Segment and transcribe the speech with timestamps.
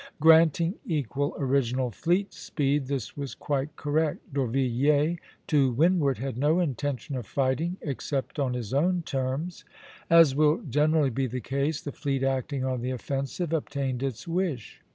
[0.19, 4.33] Granting equal original fleet speed, this was quite correct.
[4.33, 9.63] D'Orvilliers, to windward, had no intention of fighting except on his own terms.
[10.09, 14.81] As will generally be the case, the fleet acting on the offensive obtained its wish.